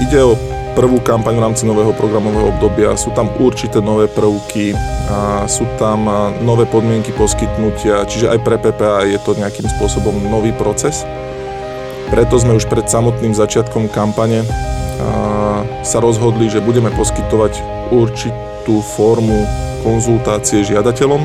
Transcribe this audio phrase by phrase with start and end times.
[0.00, 0.34] ide o
[0.72, 2.96] prvú kampaň v rámci nového programového obdobia.
[2.96, 4.72] Sú tam určité nové prvky,
[5.10, 6.06] a sú tam
[6.40, 11.02] nové podmienky poskytnutia, čiže aj pre PPA je to nejakým spôsobom nový proces.
[12.10, 14.46] Preto sme už pred samotným začiatkom kampane
[15.82, 17.58] sa rozhodli, že budeme poskytovať
[17.90, 19.46] určitú formu
[19.82, 21.24] konzultácie žiadateľom,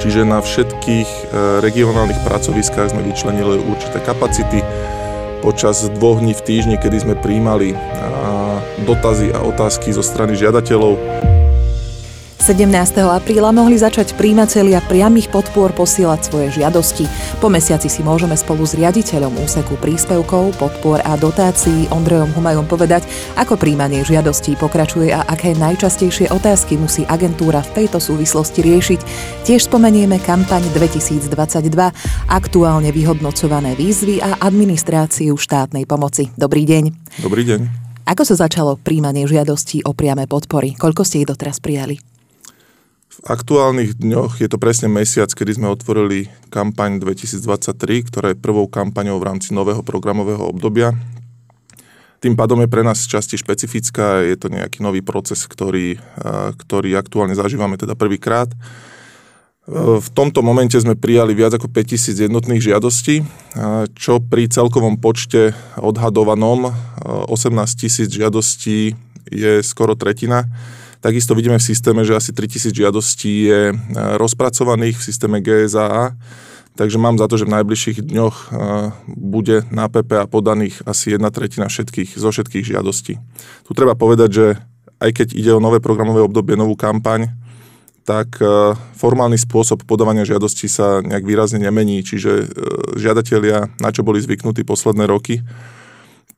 [0.00, 1.20] čiže na všetkých e,
[1.60, 4.64] regionálnych pracoviskách sme vyčlenili určité kapacity,
[5.40, 7.72] počas dvoch dní v týždni, kedy sme príjmali
[8.84, 11.28] dotazy a otázky zo strany žiadateľov.
[12.40, 12.72] 17.
[13.04, 17.04] apríla mohli začať príjimatelia priamých podpor posielať svoje žiadosti.
[17.36, 23.04] Po mesiaci si môžeme spolu s riaditeľom úseku príspevkov, podpor a dotácií Ondrejom Humajom povedať,
[23.36, 29.00] ako príjmanie žiadostí pokračuje a aké najčastejšie otázky musí agentúra v tejto súvislosti riešiť.
[29.44, 31.28] Tiež spomenieme kampaň 2022,
[32.32, 36.32] aktuálne vyhodnocované výzvy a administráciu štátnej pomoci.
[36.40, 36.84] Dobrý deň.
[37.20, 37.60] Dobrý deň.
[38.08, 40.72] Ako sa začalo príjmanie žiadostí o priame podpory?
[40.72, 42.00] Koľko ste ich doteraz prijali?
[43.20, 49.20] Aktuálnych dňoch je to presne mesiac, kedy sme otvorili kampaň 2023, ktorá je prvou kampaňou
[49.20, 50.96] v rámci nového programového obdobia.
[52.24, 56.00] Tým pádom je pre nás časti špecifická, je to nejaký nový proces, ktorý,
[56.64, 58.48] ktorý aktuálne zažívame teda prvýkrát.
[59.68, 63.20] V tomto momente sme prijali viac ako 5000 jednotných žiadostí,
[64.00, 66.72] čo pri celkovom počte odhadovanom
[67.04, 68.96] 18 tisíc žiadostí
[69.28, 70.48] je skoro tretina
[71.00, 73.74] Takisto vidíme v systéme, že asi 3000 žiadostí je e,
[74.20, 76.12] rozpracovaných v systéme GSAA,
[76.76, 78.46] takže mám za to, že v najbližších dňoch e,
[79.08, 83.16] bude na PPA podaných asi jedna tretina všetkých, zo všetkých žiadostí.
[83.64, 84.46] Tu treba povedať, že
[85.00, 87.32] aj keď ide o nové programové obdobie, novú kampaň,
[88.04, 92.44] tak e, formálny spôsob podávania žiadosti sa nejak výrazne nemení, čiže
[93.00, 95.40] žiadatelia, na čo boli zvyknutí posledné roky,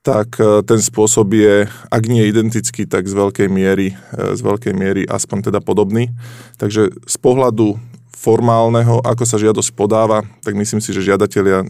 [0.03, 4.75] tak e, ten spôsob je, ak nie identický, tak z veľkej miery, e, z veľkej
[4.75, 6.11] miery aspoň teda podobný.
[6.59, 7.79] Takže z pohľadu
[8.11, 11.67] formálneho, ako sa žiadosť podáva, tak myslím si, že žiadatelia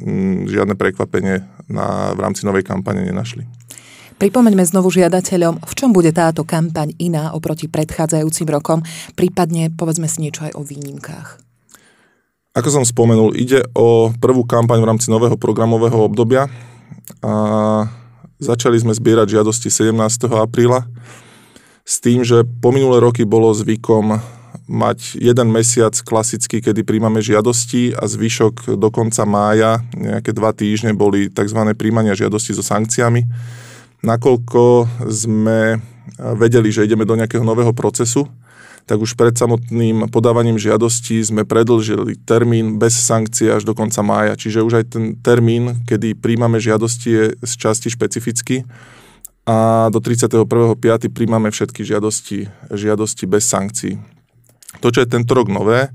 [0.49, 3.49] žiadne prekvapenie na, v rámci novej kampane nenašli.
[4.21, 8.85] Pripomeňme znovu žiadateľom, v čom bude táto kampaň iná oproti predchádzajúcim rokom,
[9.17, 11.41] prípadne povedzme si niečo aj o výnimkách.
[12.53, 16.53] Ako som spomenul, ide o prvú kampaň v rámci nového programového obdobia.
[17.25, 17.33] A
[18.43, 19.95] Začali sme zbierať žiadosti 17.
[20.35, 20.83] apríla
[21.87, 24.19] s tým, že po minulé roky bolo zvykom
[24.67, 30.91] mať jeden mesiac klasicky, kedy príjmame žiadosti a zvyšok do konca mája, nejaké dva týždne
[30.91, 31.55] boli tzv.
[31.79, 33.31] príjmania žiadosti so sankciami.
[34.03, 35.79] Nakoľko sme
[36.35, 38.27] vedeli, že ideme do nejakého nového procesu,
[38.83, 44.35] tak už pred samotným podávaním žiadosti sme predlžili termín bez sankcie až do konca mája.
[44.35, 48.67] Čiže už aj ten termín, kedy príjmame žiadosti, je z časti špecifický
[49.47, 51.11] a do 31.5.
[51.11, 53.99] príjmame všetky žiadosti, žiadosti bez sankcií.
[54.83, 55.91] To, čo je tento rok nové,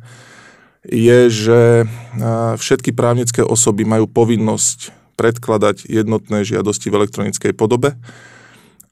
[0.88, 1.60] je, že
[2.60, 7.98] všetky právnické osoby majú povinnosť predkladať jednotné žiadosti v elektronickej podobe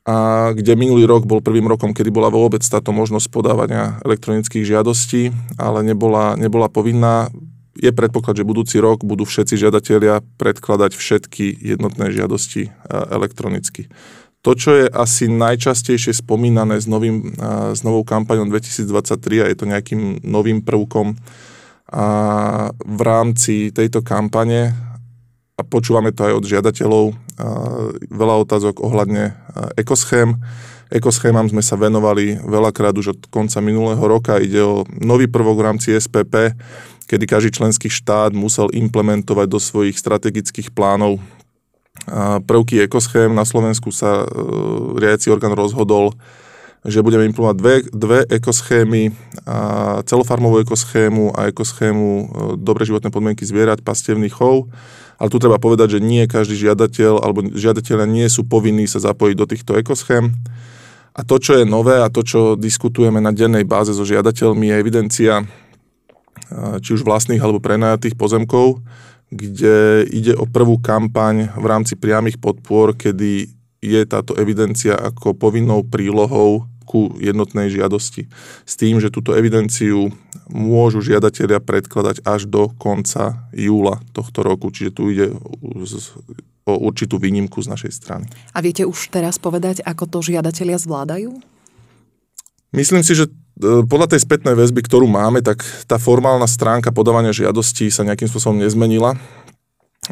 [0.05, 5.33] a kde minulý rok bol prvým rokom, kedy bola vôbec táto možnosť podávania elektronických žiadostí,
[5.57, 7.33] ale nebola, nebola povinná.
[7.73, 13.89] Je predpoklad, že budúci rok budú všetci žiadatelia predkladať všetky jednotné žiadosti elektronicky.
[14.45, 17.33] To, čo je asi najčastejšie spomínané s, novým,
[17.73, 21.17] s novou kampaňou 2023 a je to nejakým novým prvkom
[21.89, 22.07] a
[22.73, 24.73] v rámci tejto kampane
[25.55, 27.05] a počúvame to aj od žiadateľov,
[28.11, 29.31] veľa otázok ohľadne
[29.79, 30.35] ekoschém.
[30.91, 34.37] Ekoschémam sme sa venovali veľakrát už od konca minulého roka.
[34.37, 36.53] Ide o nový prvok v rámci SPP,
[37.07, 41.23] kedy každý členský štát musel implementovať do svojich strategických plánov
[42.43, 43.31] prvky ekoschém.
[43.31, 44.25] Na Slovensku sa e,
[44.99, 46.13] riadiaci orgán rozhodol,
[46.85, 49.09] že budeme implementovať dve, dve ekoschémy,
[50.05, 52.25] celofarmovú ekoschému a ekoschému e,
[52.61, 54.69] dobre životné podmienky zvierat, pastevný chov
[55.15, 59.35] ale tu treba povedať, že nie každý žiadateľ alebo žiadateľia nie sú povinní sa zapojiť
[59.35, 60.35] do týchto ekoschém.
[61.15, 64.75] A to, čo je nové a to, čo diskutujeme na dennej báze so žiadateľmi, je
[64.75, 65.33] evidencia
[66.83, 68.83] či už vlastných alebo prenajatých pozemkov,
[69.31, 73.47] kde ide o prvú kampaň v rámci priamých podpor, kedy
[73.79, 78.29] je táto evidencia ako povinnou prílohou ku jednotnej žiadosti.
[78.63, 80.13] S tým, že túto evidenciu
[80.47, 85.33] môžu žiadatelia predkladať až do konca júla tohto roku, čiže tu ide
[86.65, 88.25] o určitú výnimku z našej strany.
[88.53, 91.37] A viete už teraz povedať, ako to žiadatelia zvládajú?
[92.73, 97.31] Myslím si, že e, podľa tej spätnej väzby, ktorú máme, tak tá formálna stránka podávania
[97.31, 99.15] žiadostí sa nejakým spôsobom nezmenila.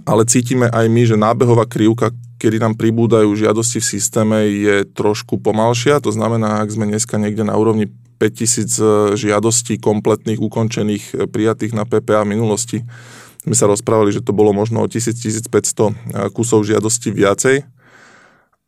[0.02, 2.10] Ale cítime aj my, že nábehová krivka,
[2.42, 6.02] kedy nám pribúdajú žiadosti v systéme, je trošku pomalšia.
[6.02, 7.88] To znamená, ak sme dneska niekde na úrovni
[8.18, 12.78] 5000 žiadostí kompletných, ukončených, prijatých na PPA v minulosti,
[13.44, 17.68] sme sa rozprávali, že to bolo možno o 1000-1500 kusov žiadosti viacej.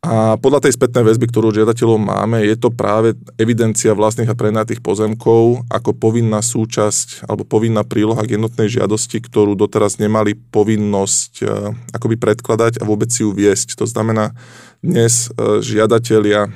[0.06, 4.78] A podľa tej spätnej väzby, ktorú žiadateľov máme, je to práve evidencia vlastných a prenajatých
[4.78, 11.46] pozemkov ako povinná súčasť alebo povinná príloha k jednotnej žiadosti, ktorú doteraz nemali povinnosť e,
[11.90, 13.74] akoby predkladať a vôbec si ju viesť.
[13.82, 14.30] To znamená,
[14.78, 16.54] dnes e, žiadatelia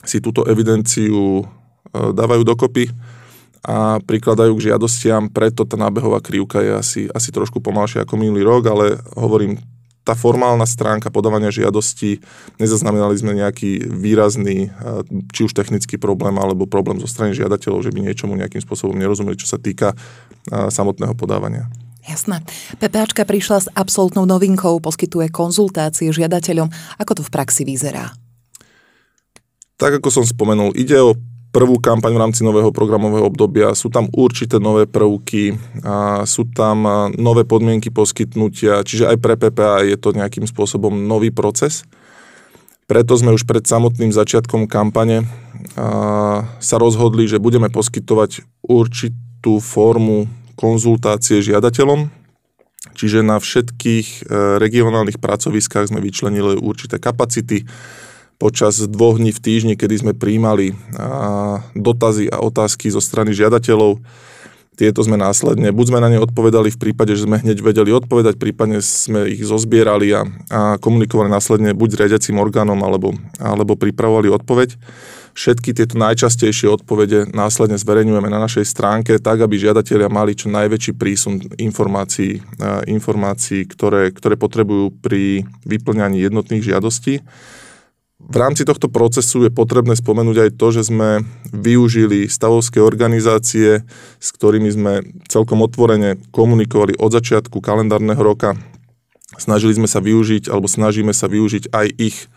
[0.00, 1.44] si túto evidenciu e,
[1.92, 2.88] dávajú dokopy
[3.60, 8.40] a prikladajú k žiadostiam, preto tá nábehová krivka je asi, asi trošku pomalšia ako minulý
[8.40, 9.60] rok, ale hovorím,
[10.00, 12.24] tá formálna stránka podávania žiadosti,
[12.56, 14.72] nezaznamenali sme nejaký výrazný,
[15.30, 19.36] či už technický problém, alebo problém zo strany žiadateľov, že by niečomu nejakým spôsobom nerozumeli,
[19.36, 19.92] čo sa týka
[20.48, 21.68] samotného podávania.
[22.00, 22.40] Jasné.
[22.80, 26.72] PPAčka prišla s absolútnou novinkou, poskytuje konzultácie žiadateľom.
[26.96, 28.16] Ako to v praxi vyzerá?
[29.76, 31.12] Tak ako som spomenul, ide o
[31.50, 33.74] prvú kampaň v rámci nového programového obdobia.
[33.74, 39.82] Sú tam určité nové prvky, a sú tam nové podmienky poskytnutia, čiže aj pre PPA
[39.82, 41.82] je to nejakým spôsobom nový proces.
[42.86, 45.26] Preto sme už pred samotným začiatkom kampane
[46.58, 50.26] sa rozhodli, že budeme poskytovať určitú formu
[50.58, 52.10] konzultácie žiadateľom,
[52.92, 54.20] čiže na všetkých e,
[54.60, 57.64] regionálnych pracoviskách sme vyčlenili určité kapacity,
[58.40, 60.72] počas dvoch dní v týždni, kedy sme príjmali
[61.76, 64.00] dotazy a otázky zo strany žiadateľov.
[64.80, 68.40] Tieto sme následne, buď sme na ne odpovedali v prípade, že sme hneď vedeli odpovedať,
[68.40, 74.32] prípadne sme ich zozbierali a, a komunikovali následne buď s riadiacím orgánom, alebo, alebo pripravovali
[74.32, 74.80] odpoveď.
[75.36, 80.96] Všetky tieto najčastejšie odpovede následne zverejňujeme na našej stránke, tak aby žiadatelia mali čo najväčší
[80.96, 82.40] prísun informácií,
[82.88, 87.20] informácií ktoré, ktoré potrebujú pri vyplňaní jednotných žiadostí.
[88.20, 93.82] V rámci tohto procesu je potrebné spomenúť aj to, že sme využili stavovské organizácie,
[94.20, 94.92] s ktorými sme
[95.26, 98.54] celkom otvorene komunikovali od začiatku kalendárneho roka.
[99.40, 102.28] Snažili sme sa využiť, alebo snažíme sa využiť aj ich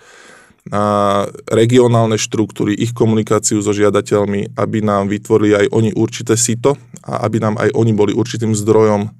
[0.71, 7.27] a regionálne štruktúry, ich komunikáciu so žiadateľmi, aby nám vytvorili aj oni určité sito a
[7.27, 9.11] aby nám aj oni boli určitým zdrojom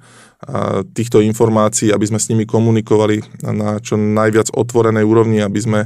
[0.95, 5.79] týchto informácií, aby sme s nimi komunikovali na čo najviac otvorenej úrovni, aby sme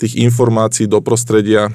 [0.00, 1.68] tých informácií do prostredia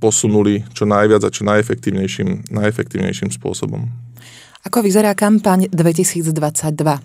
[0.00, 3.92] posunuli čo najviac a čo najefektívnejším, najefektívnejším spôsobom.
[4.64, 6.32] Ako vyzerá kampaň 2022?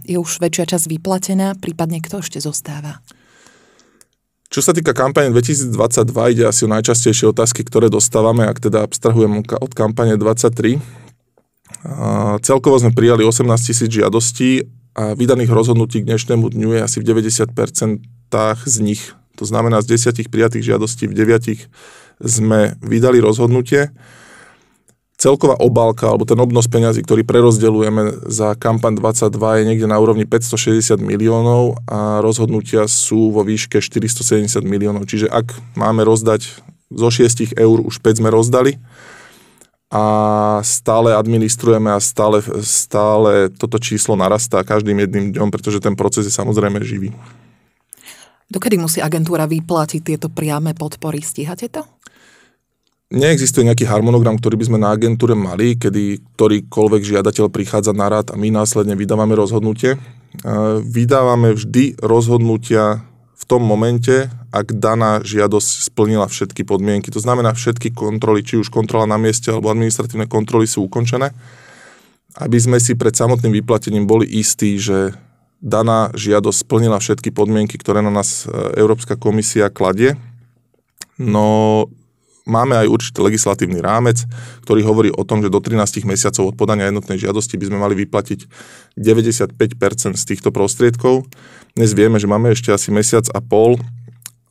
[0.07, 3.03] Je už väčšia časť vyplatená, prípadne kto ešte zostáva?
[4.47, 5.73] Čo sa týka kampane 2022,
[6.33, 10.77] ide asi o najčastejšie otázky, ktoré dostávame, ak teda abstrahujem od kampane 23.
[12.39, 14.63] celkovo sme prijali 18 tisíc žiadostí
[14.93, 17.49] a vydaných rozhodnutí k dnešnému dňu je asi v 90%
[18.69, 21.65] z nich to znamená, z desiatich prijatých žiadostí v deviatich
[22.21, 23.89] sme vydali rozhodnutie.
[25.13, 30.25] Celková obálka, alebo ten obnos peňazí, ktorý prerozdeľujeme za kampaň 22 je niekde na úrovni
[30.27, 35.07] 560 miliónov a rozhodnutia sú vo výške 470 miliónov.
[35.07, 36.59] Čiže ak máme rozdať
[36.91, 38.81] zo 6 eur, už 5 sme rozdali
[39.93, 40.03] a
[40.65, 46.33] stále administrujeme a stále, stále toto číslo narastá každým jedným dňom, pretože ten proces je
[46.33, 47.13] samozrejme živý.
[48.53, 51.25] Dokedy musí agentúra vyplatiť tieto priame podpory?
[51.25, 51.81] Stíhate to?
[53.09, 58.29] Neexistuje nejaký harmonogram, ktorý by sme na agentúre mali, kedy ktorýkoľvek žiadateľ prichádza na rad
[58.29, 59.97] a my následne vydávame rozhodnutie.
[60.85, 63.05] Vydávame vždy rozhodnutia
[63.37, 67.09] v tom momente, ak daná žiadosť splnila všetky podmienky.
[67.13, 71.33] To znamená, všetky kontroly, či už kontrola na mieste alebo administratívne kontroly sú ukončené,
[72.37, 75.13] aby sme si pred samotným vyplatením boli istí, že
[75.63, 80.19] daná žiadosť splnila všetky podmienky, ktoré na nás e, Európska komisia kladie.
[81.15, 81.87] No
[82.43, 84.27] máme aj určitý legislatívny rámec,
[84.67, 87.95] ktorý hovorí o tom, že do 13 mesiacov od podania jednotnej žiadosti by sme mali
[88.03, 88.51] vyplatiť
[88.99, 89.55] 95%
[90.19, 91.23] z týchto prostriedkov.
[91.79, 93.79] Dnes vieme, že máme ešte asi mesiac a pol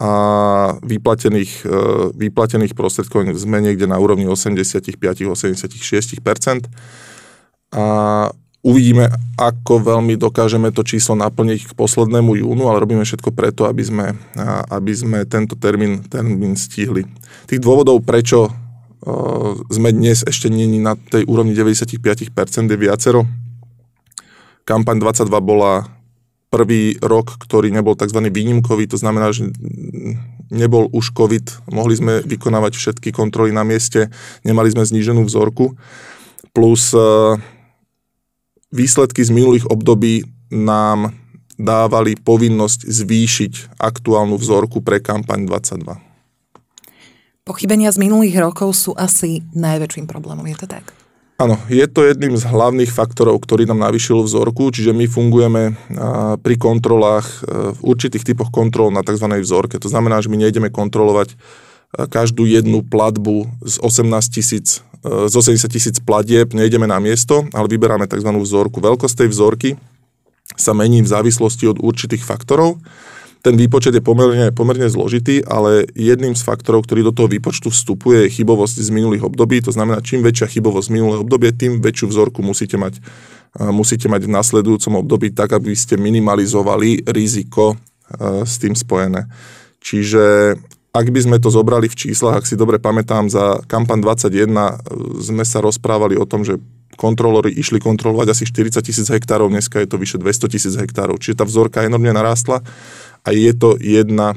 [0.00, 6.73] a vyplatených, e, vyplatených prostriedkov sme niekde na úrovni 85-86%.
[7.73, 8.28] A
[8.62, 13.83] Uvidíme, ako veľmi dokážeme to číslo naplniť k poslednému júnu, ale robíme všetko preto, aby
[13.83, 14.07] sme,
[14.71, 17.02] aby sme tento termín, termín stihli.
[17.50, 18.54] Tých dôvodov, prečo
[19.66, 22.31] sme dnes ešte není na tej úrovni 95%
[22.71, 23.26] je viacero.
[24.62, 25.90] Kampaň 22 bola
[26.54, 28.23] prvý rok, ktorý nebol tzv.
[28.31, 29.50] výnimkový, to znamená, že
[30.54, 34.07] nebol už COVID, mohli sme vykonávať všetky kontroly na mieste,
[34.47, 35.75] nemali sme zníženú vzorku,
[36.54, 36.95] plus
[38.73, 41.12] výsledky z minulých období nám
[41.61, 46.00] dávali povinnosť zvýšiť aktuálnu vzorku pre kampaň 22.
[47.45, 50.95] Pochybenia z minulých rokov sú asi najväčším problémom, je to tak?
[51.43, 55.75] Áno, je to jedným z hlavných faktorov, ktorý nám navýšil vzorku, čiže my fungujeme
[56.38, 57.37] pri kontrolách e,
[57.75, 59.26] v určitých typoch kontrol na tzv.
[59.43, 59.83] vzorke.
[59.83, 61.37] To znamená, že my nejdeme kontrolovať e,
[62.07, 68.06] každú jednu platbu z 18 tisíc, z 80 tisíc platieb, nejdeme na miesto, ale vyberáme
[68.06, 68.30] tzv.
[68.30, 68.78] vzorku.
[68.78, 69.68] Veľkosť tej vzorky
[70.54, 72.78] sa mení v závislosti od určitých faktorov
[73.42, 78.30] ten výpočet je pomerne, pomerne zložitý, ale jedným z faktorov, ktorý do toho výpočtu vstupuje,
[78.30, 79.59] je chybovosť z minulých období.
[79.66, 83.02] To znamená, čím väčšia chybovosť z minulého obdobie, tým väčšiu vzorku musíte mať,
[83.59, 87.75] musíte mať v nasledujúcom období tak, aby ste minimalizovali riziko
[88.47, 89.26] s tým spojené.
[89.82, 90.54] Čiže
[90.92, 95.44] ak by sme to zobrali v číslach, ak si dobre pamätám, za kampan 21 sme
[95.49, 96.61] sa rozprávali o tom, že
[97.00, 101.40] kontrolóri išli kontrolovať asi 40 tisíc hektárov, dneska je to vyše 200 tisíc hektárov, čiže
[101.40, 102.61] tá vzorka enormne narástla
[103.25, 104.37] a je to jedna,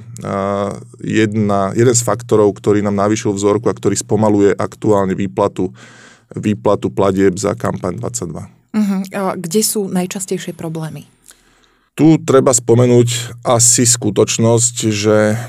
[1.03, 5.75] jedna, jeden z faktorov, ktorý nám navýšil vzorku a ktorý spomaluje aktuálne výplatu,
[6.31, 8.31] výplatu platieb za kampaň 22.
[8.31, 9.01] Uh-huh.
[9.11, 11.03] A kde sú najčastejšie problémy?
[11.99, 15.39] Tu treba spomenúť asi skutočnosť, že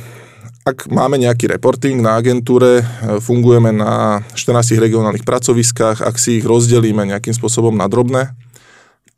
[0.66, 2.82] ak máme nejaký reporting na agentúre,
[3.22, 8.34] fungujeme na 14 regionálnych pracoviskách, ak si ich rozdelíme nejakým spôsobom na drobné,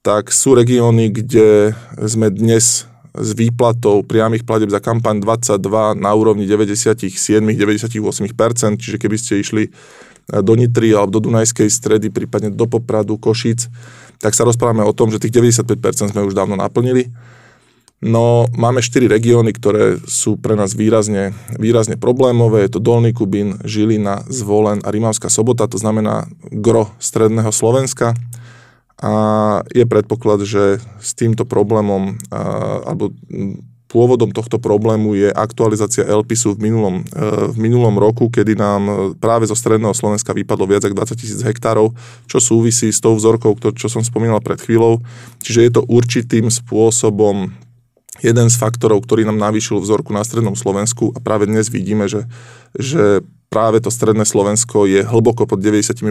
[0.05, 1.73] tak sú regióny, kde
[2.05, 2.85] sme dnes
[3.17, 7.09] s výplatou priamých pladeb za kampaň 22 na úrovni 97-98%,
[8.76, 9.71] čiže keby ste išli e,
[10.45, 13.73] do Nitry alebo do Dunajskej stredy, prípadne do Popradu, Košic,
[14.21, 17.09] tak sa rozprávame o tom, že tých 95% sme už dávno naplnili.
[17.99, 22.62] No máme 4 regióny, ktoré sú pre nás výrazne, výrazne problémové.
[22.62, 28.14] Je to Dolný Kubín, Žilina, Zvolen a Rimavská sobota, to znamená gro stredného Slovenska
[29.02, 29.12] a
[29.75, 32.19] je predpoklad, že s týmto problémom
[32.87, 33.11] alebo
[33.88, 37.02] pôvodom tohto problému je aktualizácia LPISu v minulom, e,
[37.50, 41.97] v minulom roku, kedy nám práve zo stredného Slovenska vypadlo viac ako 20 tisíc hektárov,
[42.28, 45.00] čo súvisí s tou vzorkou, čo som spomínal pred chvíľou.
[45.40, 47.49] Čiže je to určitým spôsobom
[48.23, 52.27] jeden z faktorov, ktorý nám navýšil vzorku na strednom Slovensku a práve dnes vidíme, že,
[52.75, 56.05] že práve to stredné Slovensko je hlboko pod 90%,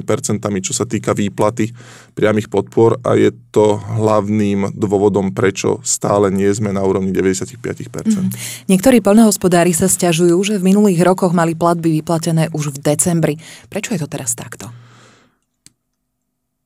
[0.65, 1.71] čo sa týka výplaty
[2.17, 7.61] priamých podpor a je to hlavným dôvodom, prečo stále nie sme na úrovni 95%.
[7.61, 8.29] Mm.
[8.67, 13.35] Niektorí poľnohospodári sa stiažujú, že v minulých rokoch mali platby vyplatené už v decembri.
[13.69, 14.73] Prečo je to teraz takto?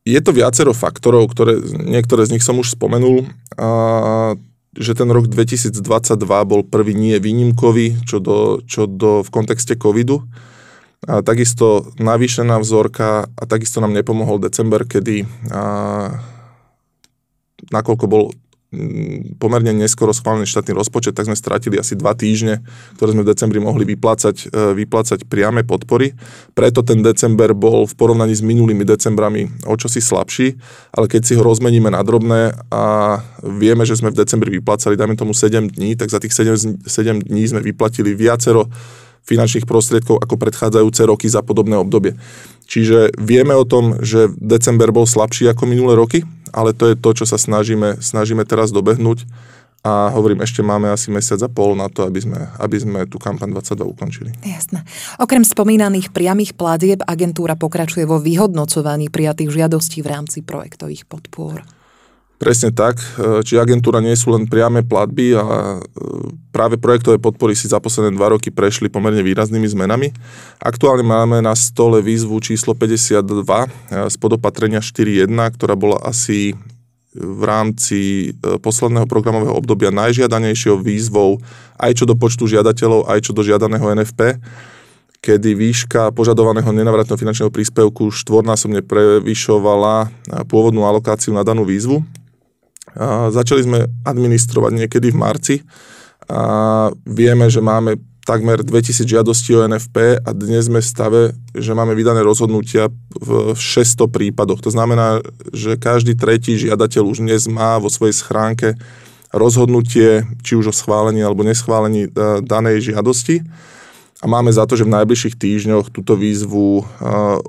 [0.01, 3.29] Je to viacero faktorov, ktoré, niektoré z nich som už spomenul.
[3.53, 4.33] A
[4.71, 6.15] že ten rok 2022
[6.47, 10.23] bol prvý nie výnimkový, čo, do, čo do, v kontexte covidu.
[11.09, 15.61] A takisto navýšená vzorka a takisto nám nepomohol december, kedy a,
[17.73, 18.23] nakoľko bol
[19.35, 22.63] pomerne neskoro schválený štátny rozpočet, tak sme stratili asi dva týždne,
[22.95, 26.15] ktoré sme v decembri mohli vyplácať, e, vyplácať priame podpory.
[26.55, 30.55] Preto ten december bol v porovnaní s minulými decembrami o čosi slabší,
[30.95, 35.19] ale keď si ho rozmeníme na drobné a vieme, že sme v decembri vyplácali, dajme
[35.19, 38.71] tomu 7 dní, tak za tých 7, 7 dní sme vyplatili viacero
[39.21, 42.17] finančných prostriedkov ako predchádzajúce roky za podobné obdobie.
[42.65, 47.09] Čiže vieme o tom, že december bol slabší ako minulé roky, ale to je to,
[47.23, 49.25] čo sa snažíme, snažíme teraz dobehnúť
[49.81, 53.17] a hovorím, ešte máme asi mesiac a pol na to, aby sme, aby sme tú
[53.17, 54.29] kampaň 22 ukončili.
[54.45, 54.85] Jasné.
[55.17, 61.65] Okrem spomínaných priamých platieb agentúra pokračuje vo vyhodnocovaní prijatých žiadostí v rámci projektových podpor.
[62.41, 65.79] Presne tak, e, či agentúra nie sú len priame platby a e,
[66.49, 70.09] práve projektové podpory si za posledné dva roky prešli pomerne výraznými zmenami.
[70.57, 73.69] Aktuálne máme na stole výzvu číslo 52 e,
[74.09, 76.57] z podopatrenia 4.1, ktorá bola asi
[77.13, 81.43] v rámci posledného programového obdobia najžiadanejšou výzvou
[81.77, 84.41] aj čo do počtu žiadateľov, aj čo do žiadaného NFP
[85.21, 90.09] kedy výška požadovaného nenavratného finančného príspevku štvornásobne prevyšovala
[90.49, 92.01] pôvodnú alokáciu na danú výzvu.
[92.95, 95.55] A začali sme administrovať niekedy v marci
[96.27, 96.41] a
[97.03, 101.21] vieme, že máme takmer 2000 žiadostí o NFP a dnes sme v stave,
[101.57, 104.61] že máme vydané rozhodnutia v 600 prípadoch.
[104.61, 108.77] To znamená, že každý tretí žiadateľ už dnes má vo svojej schránke
[109.33, 112.09] rozhodnutie, či už o schválení alebo neschválení e,
[112.43, 113.41] danej žiadosti
[114.21, 116.85] a máme za to, že v najbližších týždňoch túto výzvu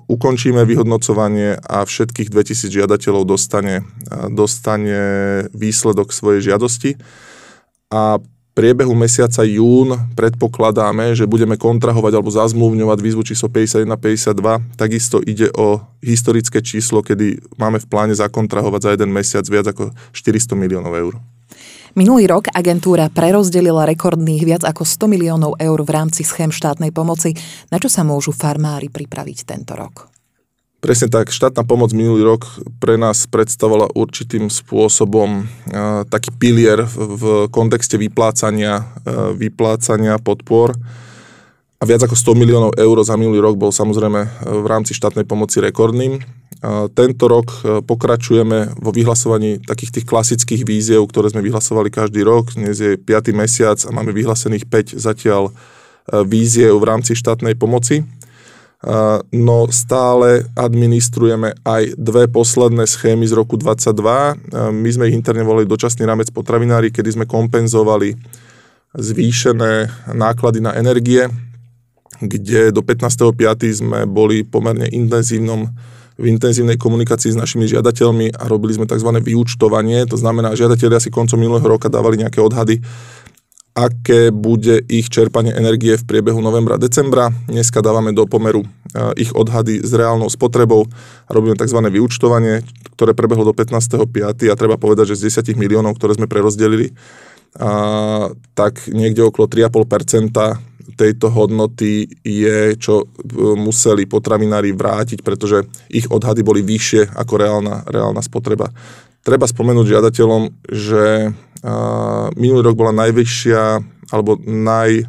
[0.08, 3.84] ukončíme vyhodnocovanie a všetkých 2000 žiadateľov dostane,
[4.32, 5.00] dostane
[5.52, 6.96] výsledok svojej žiadosti.
[7.92, 8.16] A
[8.56, 14.76] priebehu mesiaca jún predpokladáme, že budeme kontrahovať alebo zazmluvňovať výzvu číslo 51-52.
[14.76, 19.92] Takisto ide o historické číslo, kedy máme v pláne zakontrahovať za jeden mesiac viac ako
[20.16, 21.14] 400 miliónov eur.
[21.92, 27.36] Minulý rok agentúra prerozdelila rekordných viac ako 100 miliónov eur v rámci schém štátnej pomoci.
[27.68, 30.08] Na čo sa môžu farmári pripraviť tento rok?
[30.80, 32.48] Presne tak, štátna pomoc minulý rok
[32.80, 40.72] pre nás predstavovala určitým spôsobom uh, taký pilier v, kontexte vyplácania, uh, vyplácania podpor.
[41.76, 45.60] A viac ako 100 miliónov eur za minulý rok bol samozrejme v rámci štátnej pomoci
[45.60, 46.24] rekordným.
[46.94, 52.54] Tento rok e, pokračujeme vo vyhlasovaní takých tých klasických víziev, ktoré sme vyhlasovali každý rok.
[52.54, 53.34] Dnes je 5.
[53.34, 55.52] mesiac a máme vyhlasených 5 zatiaľ e,
[56.22, 57.98] víziev v rámci štátnej pomoci.
[57.98, 58.04] E,
[59.34, 64.70] no stále administrujeme aj dve posledné schémy z roku 22.
[64.70, 68.14] My sme ich interne volili dočasný rámec potravinári, kedy sme kompenzovali
[68.94, 71.26] zvýšené náklady na energie,
[72.22, 73.34] kde do 15.5.
[73.82, 75.66] sme boli pomerne intenzívnom
[76.22, 79.10] v intenzívnej komunikácii s našimi žiadateľmi a robili sme tzv.
[79.18, 80.06] vyúčtovanie.
[80.06, 82.78] To znamená, žiadatelia si koncom minulého roka dávali nejaké odhady,
[83.74, 87.34] aké bude ich čerpanie energie v priebehu novembra, decembra.
[87.50, 88.68] Dneska dávame do pomeru e,
[89.18, 90.86] ich odhady s reálnou spotrebou
[91.26, 91.80] a robíme tzv.
[91.90, 92.62] vyúčtovanie,
[92.94, 94.46] ktoré prebehlo do 15.5.
[94.46, 96.94] a treba povedať, že z 10 miliónov, ktoré sme prerozdelili,
[97.58, 103.06] a, tak niekde okolo 3,5% tejto hodnoty je, čo e,
[103.56, 108.68] museli potravinári vrátiť, pretože ich odhady boli vyššie ako reálna, reálna spotreba.
[109.22, 111.30] Treba spomenúť žiadateľom, že
[112.34, 113.62] minulý rok bola najvyššia
[114.10, 115.06] alebo naj,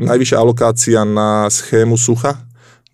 [0.00, 2.40] najvyššia alokácia na schému sucha,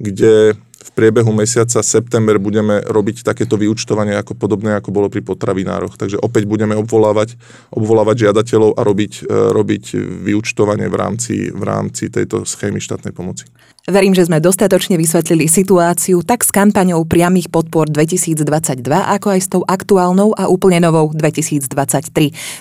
[0.02, 0.58] kde
[0.92, 5.96] priebehu mesiaca september budeme robiť takéto vyučtovanie ako podobné, ako bolo pri potravinároch.
[5.96, 7.40] Takže opäť budeme obvolávať,
[7.72, 9.84] obvolávať žiadateľov a robiť, e, robiť
[10.28, 13.48] vyučtovanie v rámci, v rámci tejto schémy štátnej pomoci.
[13.84, 19.48] Verím, že sme dostatočne vysvetlili situáciu tak s kampaňou priamých podpor 2022, ako aj s
[19.52, 21.68] tou aktuálnou a úplne novou 2023.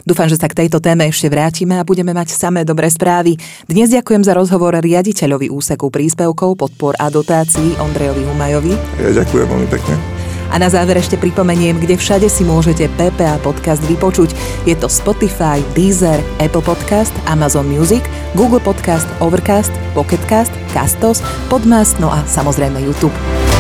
[0.03, 3.39] Dúfam, že sa k tejto téme ešte vrátime a budeme mať samé dobré správy.
[3.72, 8.76] Dnes ďakujem za rozhovor riaditeľovi úseku príspevkov, podpor a dotácií Ondrejovi Humajovi.
[9.00, 10.22] Ja ďakujem veľmi pekne.
[10.54, 14.38] A na záver ešte pripomeniem, kde všade si môžete PPA podcast vypočuť.
[14.70, 18.06] Je to Spotify, Deezer, Apple Podcast, Amazon Music,
[18.38, 23.53] Google Podcast, Overcast, Pocketcast, Castos, Podmas, no a samozrejme YouTube.